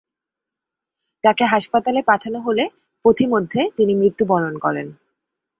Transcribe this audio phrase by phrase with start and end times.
[1.23, 2.63] তাকে হাসপাতালে পাঠানো হলে
[3.05, 4.87] পথিমধ্যে তিনি মৃত্যুবরণ করেন।